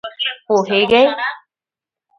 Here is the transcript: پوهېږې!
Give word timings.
پوهېږې! 0.45 1.01